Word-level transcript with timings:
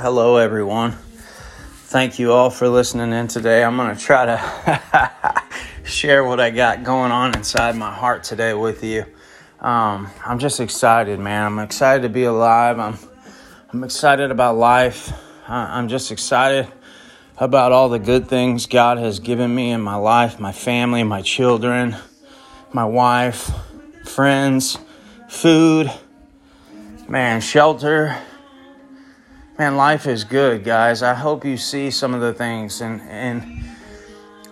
Hello, 0.00 0.36
everyone. 0.36 0.92
Thank 0.92 2.20
you 2.20 2.32
all 2.32 2.50
for 2.50 2.68
listening 2.68 3.12
in 3.12 3.26
today. 3.26 3.64
I'm 3.64 3.76
going 3.76 3.96
to 3.96 4.00
try 4.00 4.26
to 4.26 5.42
share 5.84 6.22
what 6.22 6.38
I 6.38 6.50
got 6.50 6.84
going 6.84 7.10
on 7.10 7.36
inside 7.36 7.74
my 7.74 7.92
heart 7.92 8.22
today 8.22 8.54
with 8.54 8.84
you. 8.84 9.04
Um, 9.58 10.08
I'm 10.24 10.38
just 10.38 10.60
excited, 10.60 11.18
man. 11.18 11.44
I'm 11.44 11.58
excited 11.58 12.04
to 12.04 12.08
be 12.08 12.22
alive. 12.22 12.78
I'm, 12.78 12.96
I'm 13.72 13.82
excited 13.82 14.30
about 14.30 14.56
life. 14.56 15.12
I'm 15.48 15.88
just 15.88 16.12
excited 16.12 16.68
about 17.36 17.72
all 17.72 17.88
the 17.88 17.98
good 17.98 18.28
things 18.28 18.66
God 18.66 18.98
has 18.98 19.18
given 19.18 19.52
me 19.52 19.72
in 19.72 19.80
my 19.80 19.96
life, 19.96 20.38
my 20.38 20.52
family, 20.52 21.02
my 21.02 21.22
children, 21.22 21.96
my 22.72 22.84
wife, 22.84 23.50
friends, 24.04 24.78
food, 25.28 25.92
man, 27.08 27.40
shelter 27.40 28.16
man, 29.58 29.76
life 29.76 30.06
is 30.06 30.22
good, 30.22 30.62
guys. 30.62 31.02
I 31.02 31.14
hope 31.14 31.44
you 31.44 31.56
see 31.56 31.90
some 31.90 32.14
of 32.14 32.20
the 32.20 32.32
things 32.32 32.80
and 32.80 33.00
and 33.02 33.64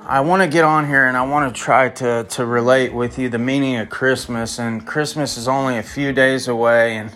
I 0.03 0.21
want 0.21 0.43
to 0.43 0.49
get 0.49 0.65
on 0.65 0.87
here 0.87 1.07
and 1.07 1.17
I 1.17 1.25
want 1.25 1.55
to 1.55 1.61
try 1.61 1.89
to 1.91 2.25
to 2.25 2.45
relate 2.45 2.93
with 2.93 3.17
you 3.17 3.29
the 3.29 3.39
meaning 3.39 3.77
of 3.77 3.89
Christmas 3.89 4.59
and 4.59 4.85
Christmas 4.85 5.37
is 5.37 5.47
only 5.47 5.79
a 5.79 5.83
few 5.85 6.13
days 6.13 6.49
away 6.49 6.97
and 6.97 7.13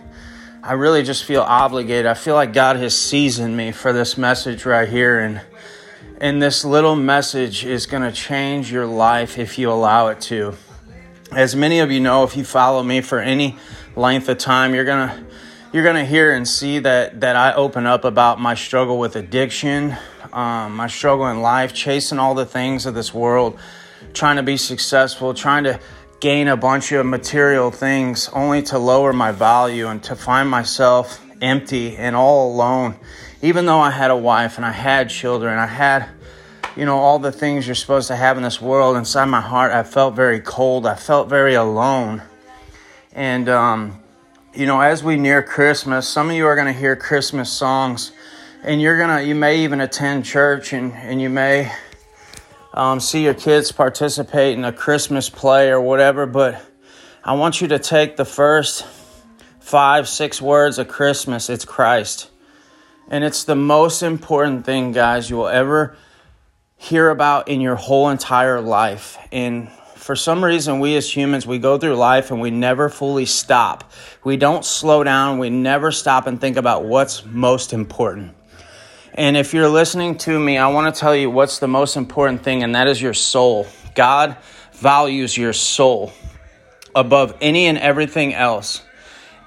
I 0.62 0.74
really 0.74 1.02
just 1.02 1.24
feel 1.24 1.42
obligated. 1.42 2.06
I 2.06 2.14
feel 2.14 2.36
like 2.36 2.52
God 2.52 2.76
has 2.76 2.96
seasoned 2.96 3.56
me 3.56 3.72
for 3.72 3.92
this 3.92 4.16
message 4.16 4.64
right 4.64 4.88
here 4.88 5.18
and 5.18 5.40
and 6.20 6.40
this 6.40 6.64
little 6.64 6.94
message 6.94 7.64
is 7.64 7.86
going 7.86 8.02
to 8.02 8.12
change 8.12 8.70
your 8.70 8.86
life 8.86 9.36
if 9.36 9.58
you 9.58 9.68
allow 9.68 10.08
it 10.08 10.20
to. 10.22 10.54
As 11.32 11.56
many 11.56 11.80
of 11.80 11.90
you 11.90 11.98
know, 11.98 12.22
if 12.22 12.36
you 12.36 12.44
follow 12.44 12.84
me 12.84 13.00
for 13.00 13.18
any 13.18 13.56
length 13.96 14.28
of 14.28 14.38
time, 14.38 14.74
you're 14.76 14.84
going 14.84 15.08
to 15.08 15.24
you're 15.72 15.84
going 15.84 15.96
to 15.96 16.04
hear 16.04 16.32
and 16.32 16.48
see 16.48 16.80
that, 16.80 17.20
that 17.20 17.36
I 17.36 17.52
open 17.54 17.86
up 17.86 18.04
about 18.04 18.40
my 18.40 18.54
struggle 18.54 18.98
with 18.98 19.14
addiction, 19.14 19.96
um, 20.32 20.74
my 20.74 20.88
struggle 20.88 21.28
in 21.28 21.42
life, 21.42 21.72
chasing 21.72 22.18
all 22.18 22.34
the 22.34 22.46
things 22.46 22.86
of 22.86 22.94
this 22.94 23.14
world, 23.14 23.58
trying 24.12 24.36
to 24.36 24.42
be 24.42 24.56
successful, 24.56 25.32
trying 25.32 25.64
to 25.64 25.78
gain 26.18 26.48
a 26.48 26.56
bunch 26.56 26.90
of 26.90 27.06
material 27.06 27.70
things 27.70 28.28
only 28.30 28.62
to 28.62 28.78
lower 28.78 29.12
my 29.12 29.30
value 29.30 29.86
and 29.86 30.02
to 30.04 30.16
find 30.16 30.50
myself 30.50 31.24
empty 31.40 31.96
and 31.96 32.16
all 32.16 32.52
alone. 32.52 32.96
Even 33.40 33.64
though 33.64 33.80
I 33.80 33.90
had 33.90 34.10
a 34.10 34.16
wife 34.16 34.56
and 34.56 34.66
I 34.66 34.72
had 34.72 35.08
children, 35.08 35.56
I 35.56 35.66
had, 35.66 36.08
you 36.76 36.84
know, 36.84 36.98
all 36.98 37.20
the 37.20 37.32
things 37.32 37.66
you're 37.66 37.76
supposed 37.76 38.08
to 38.08 38.16
have 38.16 38.36
in 38.36 38.42
this 38.42 38.60
world, 38.60 38.96
inside 38.96 39.26
my 39.26 39.40
heart, 39.40 39.70
I 39.70 39.84
felt 39.84 40.16
very 40.16 40.40
cold. 40.40 40.84
I 40.84 40.96
felt 40.96 41.28
very 41.28 41.54
alone. 41.54 42.22
And, 43.12 43.48
um, 43.48 43.99
you 44.52 44.66
know, 44.66 44.80
as 44.80 45.04
we 45.04 45.16
near 45.16 45.42
Christmas, 45.44 46.08
some 46.08 46.28
of 46.28 46.34
you 46.34 46.44
are 46.46 46.56
going 46.56 46.66
to 46.66 46.78
hear 46.78 46.96
Christmas 46.96 47.52
songs, 47.52 48.10
and 48.64 48.82
you're 48.82 48.98
gonna, 48.98 49.22
you 49.22 49.34
may 49.34 49.60
even 49.60 49.80
attend 49.80 50.24
church, 50.24 50.72
and 50.72 50.92
and 50.92 51.20
you 51.20 51.30
may 51.30 51.72
um, 52.74 52.98
see 52.98 53.24
your 53.24 53.34
kids 53.34 53.70
participate 53.70 54.58
in 54.58 54.64
a 54.64 54.72
Christmas 54.72 55.30
play 55.30 55.70
or 55.70 55.80
whatever. 55.80 56.26
But 56.26 56.60
I 57.22 57.34
want 57.34 57.60
you 57.60 57.68
to 57.68 57.78
take 57.78 58.16
the 58.16 58.24
first 58.24 58.84
five, 59.60 60.08
six 60.08 60.42
words 60.42 60.78
of 60.78 60.88
Christmas. 60.88 61.48
It's 61.48 61.64
Christ, 61.64 62.28
and 63.08 63.22
it's 63.22 63.44
the 63.44 63.56
most 63.56 64.02
important 64.02 64.66
thing, 64.66 64.90
guys, 64.90 65.30
you 65.30 65.36
will 65.36 65.48
ever 65.48 65.96
hear 66.76 67.08
about 67.10 67.46
in 67.46 67.60
your 67.60 67.76
whole 67.76 68.08
entire 68.08 68.60
life. 68.60 69.16
And 69.30 69.70
for 70.00 70.16
some 70.16 70.42
reason, 70.42 70.80
we 70.80 70.96
as 70.96 71.14
humans, 71.14 71.46
we 71.46 71.58
go 71.58 71.76
through 71.76 71.94
life 71.94 72.30
and 72.30 72.40
we 72.40 72.50
never 72.50 72.88
fully 72.88 73.26
stop. 73.26 73.92
We 74.24 74.38
don't 74.38 74.64
slow 74.64 75.04
down. 75.04 75.38
We 75.38 75.50
never 75.50 75.92
stop 75.92 76.26
and 76.26 76.40
think 76.40 76.56
about 76.56 76.84
what's 76.84 77.24
most 77.26 77.74
important. 77.74 78.34
And 79.12 79.36
if 79.36 79.52
you're 79.52 79.68
listening 79.68 80.16
to 80.18 80.38
me, 80.38 80.56
I 80.56 80.68
want 80.68 80.94
to 80.94 80.98
tell 80.98 81.14
you 81.14 81.30
what's 81.30 81.58
the 81.58 81.68
most 81.68 81.96
important 81.96 82.42
thing, 82.42 82.62
and 82.62 82.74
that 82.74 82.88
is 82.88 83.02
your 83.02 83.12
soul. 83.12 83.66
God 83.94 84.38
values 84.72 85.36
your 85.36 85.52
soul 85.52 86.14
above 86.94 87.36
any 87.42 87.66
and 87.66 87.76
everything 87.76 88.32
else. 88.32 88.82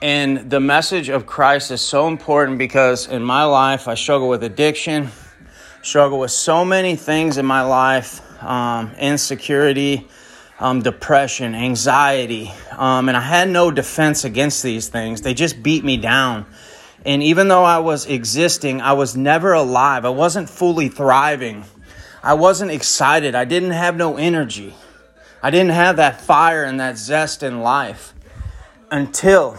And 0.03 0.51
the 0.51 0.59
message 0.59 1.09
of 1.09 1.25
Christ 1.25 1.71
is 1.71 1.81
so 1.81 2.07
important 2.07 2.59
because 2.59 3.07
in 3.07 3.23
my 3.23 3.45
life, 3.45 3.87
I 3.87 3.95
struggle 3.95 4.29
with 4.29 4.43
addiction, 4.43 5.09
struggle 5.81 6.19
with 6.19 6.31
so 6.31 6.63
many 6.63 6.95
things 6.95 7.39
in 7.39 7.45
my 7.45 7.63
life, 7.63 8.21
um, 8.43 8.91
insecurity, 8.99 10.07
um, 10.59 10.81
depression, 10.81 11.55
anxiety, 11.55 12.51
um, 12.71 13.07
and 13.07 13.17
I 13.17 13.21
had 13.21 13.49
no 13.49 13.71
defense 13.71 14.23
against 14.23 14.63
these 14.63 14.87
things. 14.87 15.21
They 15.21 15.33
just 15.33 15.63
beat 15.63 15.83
me 15.83 15.97
down. 15.97 16.45
And 17.05 17.21
even 17.21 17.47
though 17.49 17.63
I 17.63 17.79
was 17.79 18.05
existing, 18.05 18.81
I 18.81 18.93
was 18.93 19.15
never 19.17 19.53
alive. 19.53 20.05
I 20.05 20.09
wasn't 20.09 20.49
fully 20.49 20.87
thriving. 20.87 21.65
I 22.21 22.35
wasn't 22.35 22.71
excited. 22.71 23.35
I 23.35 23.45
didn't 23.45 23.71
have 23.71 23.97
no 23.97 24.15
energy. 24.15 24.73
I 25.41 25.49
didn't 25.49 25.71
have 25.71 25.97
that 25.97 26.21
fire 26.21 26.63
and 26.63 26.79
that 26.79 26.97
zest 26.97 27.43
in 27.43 27.59
life 27.59 28.13
until 28.89 29.57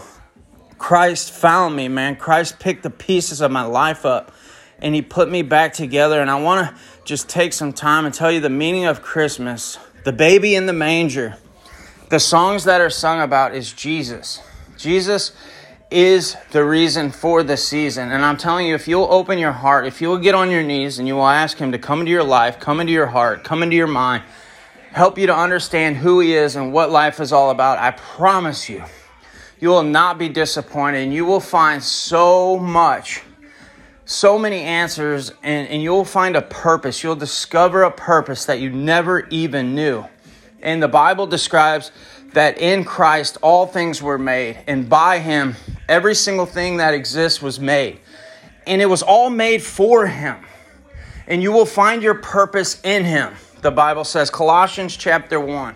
Christ 0.79 1.31
found 1.31 1.75
me, 1.75 1.87
man. 1.87 2.15
Christ 2.15 2.57
picked 2.57 2.81
the 2.81 2.89
pieces 2.89 3.41
of 3.41 3.51
my 3.51 3.63
life 3.63 4.03
up 4.05 4.31
and 4.79 4.95
he 4.95 5.03
put 5.03 5.29
me 5.29 5.43
back 5.43 5.73
together. 5.73 6.19
And 6.19 6.31
I 6.31 6.41
want 6.41 6.67
to 6.67 6.81
just 7.03 7.29
take 7.29 7.53
some 7.53 7.71
time 7.71 8.05
and 8.05 8.13
tell 8.13 8.31
you 8.31 8.39
the 8.39 8.49
meaning 8.49 8.85
of 8.85 9.03
Christmas 9.03 9.77
the 10.05 10.13
baby 10.13 10.53
in 10.53 10.67
the 10.67 10.73
manger. 10.73 11.35
The 12.09 12.19
songs 12.19 12.63
that 12.65 12.79
are 12.79 12.91
sung 12.91 13.21
about 13.21 13.55
is 13.55 13.73
Jesus. 13.73 14.39
Jesus 14.77 15.31
is 15.89 16.37
the 16.51 16.63
reason 16.63 17.09
for 17.09 17.41
the 17.41 17.57
season. 17.57 18.11
And 18.11 18.23
I'm 18.23 18.37
telling 18.37 18.67
you, 18.67 18.75
if 18.75 18.87
you'll 18.87 19.11
open 19.11 19.39
your 19.39 19.51
heart, 19.51 19.87
if 19.87 20.01
you'll 20.01 20.19
get 20.19 20.35
on 20.35 20.51
your 20.51 20.61
knees 20.61 20.99
and 20.99 21.07
you 21.07 21.15
will 21.15 21.27
ask 21.27 21.57
Him 21.57 21.71
to 21.71 21.79
come 21.79 22.01
into 22.01 22.11
your 22.11 22.23
life, 22.23 22.59
come 22.59 22.79
into 22.79 22.93
your 22.93 23.07
heart, 23.07 23.43
come 23.43 23.63
into 23.63 23.75
your 23.75 23.87
mind, 23.87 24.23
help 24.91 25.17
you 25.17 25.25
to 25.25 25.35
understand 25.35 25.97
who 25.97 26.19
He 26.19 26.35
is 26.35 26.55
and 26.55 26.71
what 26.71 26.91
life 26.91 27.19
is 27.19 27.33
all 27.33 27.49
about, 27.49 27.79
I 27.79 27.89
promise 27.89 28.69
you, 28.69 28.83
you 29.59 29.69
will 29.69 29.83
not 29.83 30.19
be 30.19 30.29
disappointed 30.29 31.01
and 31.01 31.13
you 31.13 31.25
will 31.25 31.39
find 31.39 31.81
so 31.81 32.59
much 32.59 33.23
so 34.05 34.37
many 34.37 34.61
answers 34.61 35.31
and, 35.43 35.67
and 35.67 35.81
you'll 35.81 36.05
find 36.05 36.35
a 36.35 36.41
purpose. 36.41 37.03
You'll 37.03 37.15
discover 37.15 37.83
a 37.83 37.91
purpose 37.91 38.45
that 38.45 38.59
you 38.59 38.69
never 38.69 39.27
even 39.29 39.75
knew. 39.75 40.05
And 40.61 40.81
the 40.81 40.87
Bible 40.87 41.27
describes 41.27 41.91
that 42.33 42.59
in 42.59 42.83
Christ 42.83 43.37
all 43.41 43.65
things 43.65 44.01
were 44.01 44.17
made, 44.17 44.59
and 44.67 44.89
by 44.89 45.19
Him 45.19 45.55
every 45.87 46.15
single 46.15 46.45
thing 46.45 46.77
that 46.77 46.93
exists 46.93 47.41
was 47.41 47.59
made. 47.59 47.99
And 48.67 48.81
it 48.81 48.87
was 48.87 49.01
all 49.01 49.29
made 49.29 49.63
for 49.63 50.05
Him. 50.05 50.37
And 51.27 51.41
you 51.41 51.51
will 51.51 51.65
find 51.65 52.03
your 52.03 52.15
purpose 52.15 52.81
in 52.83 53.05
Him, 53.05 53.33
the 53.61 53.71
Bible 53.71 54.03
says, 54.03 54.29
Colossians 54.29 54.95
chapter 54.95 55.39
1. 55.39 55.75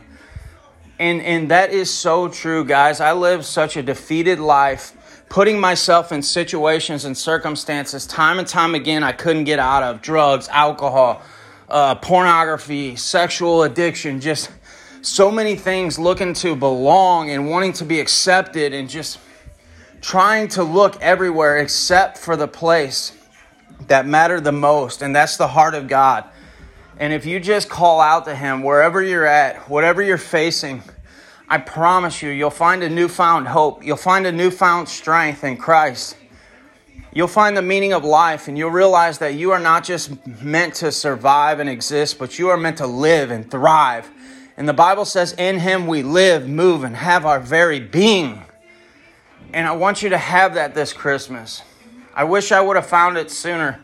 And, 0.99 1.21
and 1.21 1.49
that 1.49 1.71
is 1.71 1.91
so 1.91 2.27
true, 2.27 2.65
guys. 2.65 2.99
I 2.99 3.13
live 3.13 3.45
such 3.45 3.77
a 3.77 3.81
defeated 3.81 4.37
life 4.37 4.93
putting 5.29 5.59
myself 5.59 6.11
in 6.11 6.21
situations 6.23 7.05
and 7.05 7.15
circumstances 7.15 8.05
time 8.07 8.39
and 8.39 8.47
time 8.47 8.75
again 8.75 9.03
I 9.03 9.11
couldn't 9.11 9.43
get 9.43 9.59
out 9.59 9.83
of 9.83 10.01
drugs, 10.01 10.49
alcohol, 10.49 11.21
uh, 11.69 11.95
pornography, 11.95 12.95
sexual 12.95 13.63
addiction, 13.63 14.19
just 14.19 14.51
so 15.01 15.31
many 15.31 15.55
things 15.55 15.97
looking 15.97 16.33
to 16.33 16.55
belong 16.55 17.29
and 17.29 17.49
wanting 17.49 17.73
to 17.73 17.85
be 17.85 17.99
accepted 17.99 18.73
and 18.73 18.89
just 18.89 19.19
trying 20.01 20.47
to 20.49 20.63
look 20.63 20.99
everywhere 21.01 21.57
except 21.57 22.17
for 22.17 22.35
the 22.35 22.47
place 22.47 23.15
that 23.87 24.05
mattered 24.05 24.43
the 24.43 24.51
most, 24.51 25.01
and 25.01 25.15
that's 25.15 25.37
the 25.37 25.47
heart 25.47 25.73
of 25.75 25.87
God. 25.87 26.25
And 26.97 27.13
if 27.13 27.25
you 27.25 27.39
just 27.39 27.69
call 27.69 28.01
out 28.01 28.25
to 28.25 28.35
Him 28.35 28.61
wherever 28.61 29.01
you're 29.01 29.25
at, 29.25 29.69
whatever 29.69 30.01
you're 30.01 30.17
facing, 30.17 30.83
I 31.51 31.57
promise 31.57 32.21
you, 32.21 32.29
you'll 32.29 32.51
find 32.51 32.83
a 32.83 32.89
newfound 32.89 33.47
hope. 33.47 33.83
You'll 33.83 33.97
find 33.97 34.27
a 34.27 34.31
newfound 34.31 34.87
strength 34.87 35.43
in 35.43 35.57
Christ. 35.57 36.15
You'll 37.11 37.27
find 37.27 37.57
the 37.57 37.63
meaning 37.63 37.91
of 37.91 38.03
life 38.03 38.47
and 38.47 38.55
you'll 38.55 38.69
realize 38.69 39.17
that 39.17 39.33
you 39.33 39.49
are 39.51 39.59
not 39.59 39.83
just 39.83 40.27
meant 40.43 40.75
to 40.75 40.91
survive 40.91 41.59
and 41.59 41.67
exist, 41.67 42.19
but 42.19 42.37
you 42.37 42.49
are 42.49 42.57
meant 42.57 42.77
to 42.77 42.85
live 42.85 43.31
and 43.31 43.49
thrive. 43.49 44.11
And 44.57 44.69
the 44.69 44.73
Bible 44.73 45.05
says, 45.05 45.33
In 45.33 45.57
Him 45.57 45.87
we 45.87 46.03
live, 46.03 46.47
move, 46.47 46.83
and 46.83 46.95
have 46.95 47.25
our 47.25 47.39
very 47.39 47.79
being. 47.79 48.43
And 49.51 49.67
I 49.67 49.71
want 49.71 50.03
you 50.03 50.09
to 50.09 50.19
have 50.19 50.53
that 50.53 50.75
this 50.75 50.93
Christmas. 50.93 51.63
I 52.13 52.25
wish 52.25 52.51
I 52.51 52.61
would 52.61 52.75
have 52.75 52.85
found 52.85 53.17
it 53.17 53.31
sooner, 53.31 53.79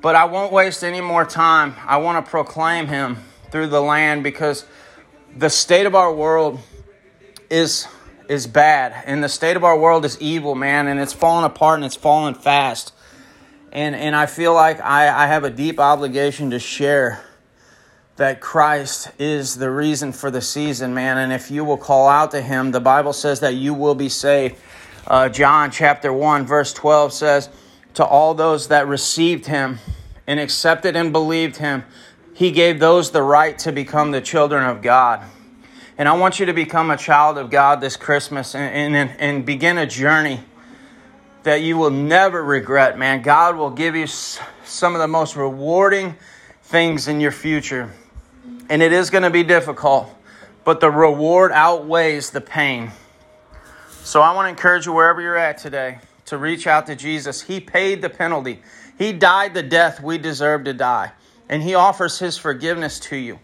but 0.00 0.14
I 0.14 0.24
won't 0.24 0.50
waste 0.50 0.82
any 0.82 1.02
more 1.02 1.26
time. 1.26 1.74
I 1.84 1.98
want 1.98 2.24
to 2.24 2.30
proclaim 2.30 2.86
Him 2.86 3.18
through 3.50 3.66
the 3.66 3.82
land 3.82 4.22
because 4.22 4.64
the 5.36 5.50
state 5.50 5.84
of 5.84 5.94
our 5.94 6.14
world 6.14 6.58
is 7.50 7.86
is 8.28 8.46
bad. 8.46 8.94
And 9.06 9.22
the 9.24 9.28
state 9.28 9.56
of 9.56 9.64
our 9.64 9.76
world 9.76 10.04
is 10.04 10.20
evil 10.20 10.54
man 10.54 10.86
and 10.86 11.00
it's 11.00 11.12
falling 11.12 11.44
apart 11.44 11.76
and 11.76 11.84
it's 11.84 11.96
falling 11.96 12.34
fast. 12.34 12.94
And 13.72 13.94
and 13.94 14.16
i 14.16 14.26
feel 14.26 14.54
like 14.54 14.80
i 14.80 15.24
i 15.24 15.26
have 15.26 15.44
a 15.44 15.50
deep 15.50 15.78
obligation 15.78 16.50
to 16.50 16.58
share 16.58 17.24
that 18.16 18.40
christ 18.40 19.10
is 19.18 19.56
the 19.56 19.70
reason 19.70 20.12
for 20.12 20.30
the 20.30 20.40
season 20.40 20.94
man. 20.94 21.18
And 21.18 21.32
if 21.32 21.50
you 21.50 21.64
will 21.64 21.76
call 21.76 22.08
out 22.08 22.30
to 22.30 22.40
him 22.40 22.70
the 22.70 22.80
bible 22.80 23.12
says 23.12 23.40
that 23.40 23.54
you 23.54 23.74
will 23.74 23.94
be 23.94 24.08
saved. 24.08 24.56
Uh, 25.06 25.28
john 25.28 25.70
chapter 25.70 26.12
1 26.12 26.46
verse 26.46 26.72
12 26.72 27.12
says 27.12 27.48
to 27.94 28.04
all 28.04 28.34
those 28.34 28.68
that 28.68 28.86
received 28.86 29.46
him 29.46 29.78
and 30.26 30.38
accepted 30.38 30.94
and 30.94 31.12
believed 31.12 31.56
him, 31.56 31.84
he 32.34 32.52
gave 32.52 32.78
those 32.78 33.10
the 33.10 33.22
right 33.22 33.58
to 33.58 33.72
become 33.72 34.12
the 34.12 34.20
children 34.20 34.64
of 34.64 34.80
God. 34.80 35.24
And 36.00 36.08
I 36.08 36.14
want 36.14 36.40
you 36.40 36.46
to 36.46 36.54
become 36.54 36.90
a 36.90 36.96
child 36.96 37.36
of 37.36 37.50
God 37.50 37.82
this 37.82 37.98
Christmas 37.98 38.54
and, 38.54 38.96
and, 38.96 39.10
and 39.18 39.44
begin 39.44 39.76
a 39.76 39.84
journey 39.84 40.40
that 41.42 41.60
you 41.60 41.76
will 41.76 41.90
never 41.90 42.42
regret, 42.42 42.98
man. 42.98 43.20
God 43.20 43.54
will 43.54 43.68
give 43.68 43.94
you 43.94 44.06
some 44.06 44.94
of 44.94 44.98
the 45.02 45.06
most 45.06 45.36
rewarding 45.36 46.16
things 46.62 47.06
in 47.06 47.20
your 47.20 47.32
future. 47.32 47.92
And 48.70 48.80
it 48.80 48.94
is 48.94 49.10
going 49.10 49.24
to 49.24 49.30
be 49.30 49.42
difficult, 49.42 50.08
but 50.64 50.80
the 50.80 50.90
reward 50.90 51.52
outweighs 51.52 52.30
the 52.30 52.40
pain. 52.40 52.92
So 54.02 54.22
I 54.22 54.34
want 54.34 54.46
to 54.46 54.48
encourage 54.48 54.86
you 54.86 54.94
wherever 54.94 55.20
you're 55.20 55.36
at 55.36 55.58
today 55.58 55.98
to 56.24 56.38
reach 56.38 56.66
out 56.66 56.86
to 56.86 56.96
Jesus. 56.96 57.42
He 57.42 57.60
paid 57.60 58.00
the 58.00 58.08
penalty, 58.08 58.62
He 58.96 59.12
died 59.12 59.52
the 59.52 59.62
death 59.62 60.02
we 60.02 60.16
deserve 60.16 60.64
to 60.64 60.72
die, 60.72 61.12
and 61.50 61.62
He 61.62 61.74
offers 61.74 62.18
His 62.18 62.38
forgiveness 62.38 62.98
to 63.00 63.16
you. 63.16 63.38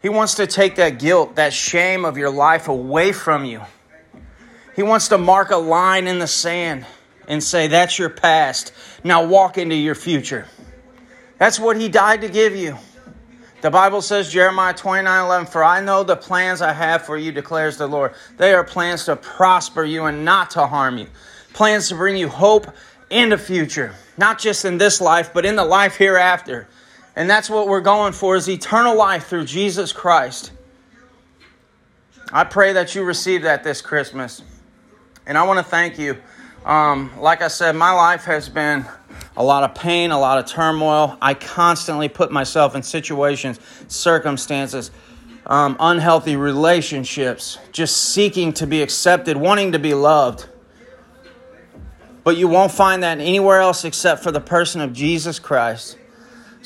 He 0.00 0.08
wants 0.08 0.34
to 0.34 0.46
take 0.46 0.76
that 0.76 0.98
guilt, 0.98 1.36
that 1.36 1.52
shame 1.52 2.04
of 2.04 2.16
your 2.16 2.30
life 2.30 2.68
away 2.68 3.12
from 3.12 3.44
you. 3.44 3.62
He 4.76 4.82
wants 4.82 5.08
to 5.08 5.18
mark 5.18 5.50
a 5.50 5.56
line 5.56 6.06
in 6.06 6.20
the 6.20 6.28
sand 6.28 6.86
and 7.26 7.42
say, 7.42 7.66
That's 7.66 7.98
your 7.98 8.10
past. 8.10 8.72
Now 9.02 9.26
walk 9.26 9.58
into 9.58 9.74
your 9.74 9.96
future. 9.96 10.46
That's 11.38 11.58
what 11.58 11.76
He 11.76 11.88
died 11.88 12.20
to 12.20 12.28
give 12.28 12.54
you. 12.54 12.78
The 13.60 13.70
Bible 13.70 14.02
says, 14.02 14.30
Jeremiah 14.30 14.72
29 14.72 15.24
11, 15.24 15.46
For 15.48 15.64
I 15.64 15.80
know 15.80 16.04
the 16.04 16.16
plans 16.16 16.62
I 16.62 16.72
have 16.72 17.04
for 17.04 17.16
you, 17.16 17.32
declares 17.32 17.76
the 17.76 17.88
Lord. 17.88 18.14
They 18.36 18.54
are 18.54 18.62
plans 18.62 19.06
to 19.06 19.16
prosper 19.16 19.82
you 19.82 20.04
and 20.04 20.24
not 20.24 20.52
to 20.52 20.68
harm 20.68 20.98
you, 20.98 21.08
plans 21.54 21.88
to 21.88 21.96
bring 21.96 22.16
you 22.16 22.28
hope 22.28 22.68
and 23.10 23.32
a 23.32 23.38
future, 23.38 23.96
not 24.16 24.38
just 24.38 24.64
in 24.64 24.78
this 24.78 25.00
life, 25.00 25.32
but 25.34 25.44
in 25.44 25.56
the 25.56 25.64
life 25.64 25.96
hereafter. 25.96 26.68
And 27.18 27.28
that's 27.28 27.50
what 27.50 27.66
we're 27.66 27.80
going 27.80 28.12
for 28.12 28.36
is 28.36 28.48
eternal 28.48 28.96
life 28.96 29.26
through 29.26 29.44
Jesus 29.44 29.92
Christ. 29.92 30.52
I 32.32 32.44
pray 32.44 32.74
that 32.74 32.94
you 32.94 33.02
receive 33.02 33.42
that 33.42 33.64
this 33.64 33.82
Christmas. 33.82 34.40
And 35.26 35.36
I 35.36 35.42
want 35.42 35.58
to 35.58 35.64
thank 35.64 35.98
you. 35.98 36.18
Um, 36.64 37.10
like 37.18 37.42
I 37.42 37.48
said, 37.48 37.74
my 37.74 37.90
life 37.90 38.22
has 38.26 38.48
been 38.48 38.86
a 39.36 39.42
lot 39.42 39.64
of 39.64 39.74
pain, 39.74 40.12
a 40.12 40.20
lot 40.20 40.38
of 40.38 40.46
turmoil. 40.46 41.18
I 41.20 41.34
constantly 41.34 42.08
put 42.08 42.30
myself 42.30 42.76
in 42.76 42.84
situations, 42.84 43.58
circumstances, 43.88 44.92
um, 45.44 45.76
unhealthy 45.80 46.36
relationships, 46.36 47.58
just 47.72 47.96
seeking 47.96 48.52
to 48.52 48.66
be 48.68 48.80
accepted, 48.80 49.36
wanting 49.36 49.72
to 49.72 49.80
be 49.80 49.92
loved. 49.92 50.46
But 52.22 52.36
you 52.36 52.46
won't 52.46 52.70
find 52.70 53.02
that 53.02 53.18
anywhere 53.18 53.58
else 53.58 53.84
except 53.84 54.22
for 54.22 54.30
the 54.30 54.40
person 54.40 54.80
of 54.80 54.92
Jesus 54.92 55.40
Christ. 55.40 55.97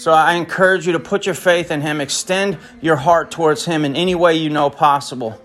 So 0.02 0.10
I 0.10 0.34
encourage 0.34 0.84
you 0.84 0.94
to 0.94 0.98
put 0.98 1.26
your 1.26 1.34
faith 1.36 1.70
in 1.70 1.80
Him, 1.80 2.00
extend 2.00 2.58
your 2.80 2.96
heart 2.96 3.30
towards 3.30 3.66
Him 3.66 3.84
in 3.84 3.94
any 3.94 4.16
way 4.16 4.34
you 4.34 4.50
know 4.50 4.68
possible. 4.68 5.40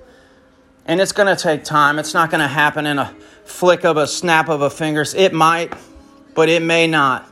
And 0.88 1.00
it's 1.00 1.12
going 1.12 1.28
to 1.28 1.40
take 1.40 1.64
time. 1.64 2.00
It's 2.00 2.16
not 2.16 2.32
going 2.32 2.42
to 2.42 2.48
happen 2.48 2.88
in 2.88 2.98
a 2.98 3.14
flick 3.46 3.86
of 3.86 3.98
a 3.98 4.08
snap 4.08 4.50
of 4.50 4.64
a 4.64 4.72
fingers. 4.72 5.14
It 5.14 5.32
might, 5.32 5.76
but 6.34 6.50
it 6.50 6.64
may 6.64 6.88
not. 6.88 7.30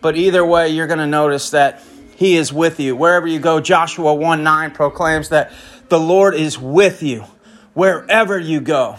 But 0.00 0.16
either 0.16 0.44
way, 0.44 0.70
you're 0.70 0.88
going 0.88 0.98
to 0.98 1.06
notice 1.06 1.50
that 1.50 1.84
He 2.16 2.34
is 2.34 2.52
with 2.52 2.80
you. 2.80 2.96
Wherever 2.96 3.28
you 3.28 3.38
go, 3.38 3.60
Joshua 3.60 4.12
1 4.12 4.42
9 4.42 4.72
proclaims 4.72 5.28
that 5.28 5.52
the 5.88 6.00
Lord 6.00 6.34
is 6.34 6.58
with 6.58 7.00
you 7.00 7.26
wherever 7.74 8.36
you 8.40 8.60
go. 8.60 8.96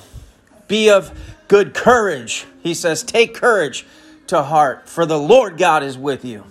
Be 0.70 0.90
of 0.90 1.12
good 1.50 1.74
courage. 1.74 2.46
He 2.64 2.74
says, 2.74 3.04
Take 3.04 3.36
courage 3.36 3.86
to 4.28 4.42
heart, 4.42 4.88
for 4.88 5.06
the 5.06 5.20
Lord 5.20 5.58
God 5.58 5.84
is 5.84 5.98
with 5.98 6.24
you. 6.24 6.46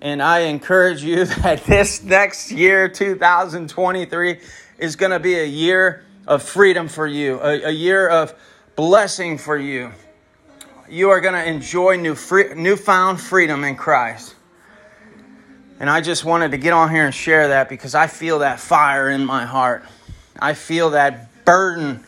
And 0.00 0.22
I 0.22 0.40
encourage 0.40 1.02
you 1.02 1.24
that 1.42 1.64
this 1.64 2.02
next 2.02 2.50
year, 2.50 2.88
2023, 2.88 4.40
is 4.78 4.96
going 4.96 5.12
to 5.12 5.20
be 5.20 5.38
a 5.38 5.44
year 5.44 6.04
of 6.26 6.42
freedom 6.42 6.88
for 6.88 7.06
you, 7.06 7.40
a, 7.40 7.64
a 7.64 7.70
year 7.70 8.08
of 8.08 8.34
blessing 8.76 9.38
for 9.38 9.56
you 9.56 9.92
you 10.90 11.10
are 11.10 11.20
going 11.20 11.34
to 11.34 11.46
enjoy 11.46 11.96
new 11.96 12.14
free, 12.14 12.54
newfound 12.54 13.20
freedom 13.20 13.64
in 13.64 13.76
Christ. 13.76 14.34
And 15.80 15.88
I 15.88 16.00
just 16.00 16.24
wanted 16.24 16.50
to 16.52 16.58
get 16.58 16.72
on 16.72 16.90
here 16.90 17.04
and 17.04 17.14
share 17.14 17.48
that 17.48 17.68
because 17.68 17.94
I 17.94 18.06
feel 18.06 18.40
that 18.40 18.58
fire 18.58 19.10
in 19.10 19.24
my 19.24 19.44
heart. 19.44 19.84
I 20.38 20.54
feel 20.54 20.90
that 20.90 21.44
burden 21.44 22.04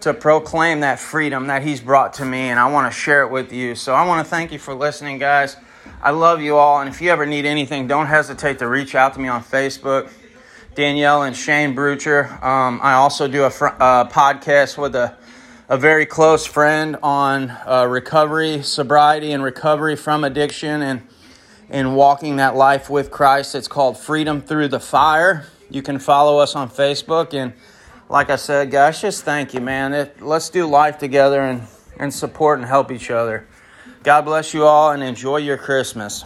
to 0.00 0.14
proclaim 0.14 0.80
that 0.80 0.98
freedom 0.98 1.48
that 1.48 1.62
He's 1.62 1.80
brought 1.80 2.14
to 2.14 2.24
me, 2.24 2.48
and 2.48 2.58
I 2.58 2.70
want 2.70 2.92
to 2.92 2.98
share 2.98 3.22
it 3.22 3.30
with 3.30 3.52
you. 3.52 3.74
So 3.74 3.94
I 3.94 4.06
want 4.06 4.24
to 4.24 4.30
thank 4.30 4.50
you 4.52 4.58
for 4.58 4.74
listening, 4.74 5.18
guys. 5.18 5.56
I 6.02 6.10
love 6.10 6.42
you 6.42 6.56
all, 6.56 6.80
and 6.80 6.90
if 6.90 7.00
you 7.00 7.10
ever 7.10 7.26
need 7.26 7.46
anything, 7.46 7.86
don't 7.86 8.06
hesitate 8.06 8.58
to 8.58 8.68
reach 8.68 8.94
out 8.94 9.14
to 9.14 9.20
me 9.20 9.28
on 9.28 9.42
Facebook. 9.44 10.10
Danielle 10.74 11.22
and 11.22 11.36
Shane 11.36 11.74
Brucher. 11.76 12.42
Um, 12.42 12.80
I 12.82 12.94
also 12.94 13.28
do 13.28 13.44
a 13.44 13.50
fr- 13.50 13.66
uh, 13.78 14.08
podcast 14.08 14.78
with 14.78 14.96
a 14.96 15.16
a 15.68 15.78
very 15.78 16.04
close 16.04 16.44
friend 16.44 16.98
on 17.02 17.48
uh, 17.66 17.86
recovery, 17.88 18.62
sobriety, 18.62 19.32
and 19.32 19.42
recovery 19.42 19.96
from 19.96 20.22
addiction 20.22 20.82
and, 20.82 21.06
and 21.70 21.96
walking 21.96 22.36
that 22.36 22.54
life 22.54 22.90
with 22.90 23.10
Christ. 23.10 23.54
It's 23.54 23.68
called 23.68 23.96
Freedom 23.96 24.42
Through 24.42 24.68
the 24.68 24.80
Fire. 24.80 25.46
You 25.70 25.80
can 25.80 25.98
follow 25.98 26.38
us 26.40 26.54
on 26.54 26.68
Facebook. 26.68 27.32
And 27.32 27.54
like 28.10 28.28
I 28.28 28.36
said, 28.36 28.70
guys, 28.70 29.00
just 29.00 29.24
thank 29.24 29.54
you, 29.54 29.62
man. 29.62 29.94
It, 29.94 30.20
let's 30.20 30.50
do 30.50 30.66
life 30.66 30.98
together 30.98 31.40
and, 31.40 31.62
and 31.96 32.12
support 32.12 32.58
and 32.58 32.68
help 32.68 32.90
each 32.90 33.10
other. 33.10 33.46
God 34.02 34.22
bless 34.22 34.52
you 34.52 34.66
all 34.66 34.90
and 34.90 35.00
enjoy 35.00 35.36
your 35.36 35.56
Christmas. 35.56 36.24